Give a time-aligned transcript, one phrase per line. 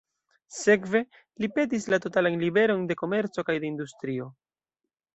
[0.59, 1.01] Sekve,
[1.43, 4.31] li petis la totalan liberon de komerco kaj de industrio.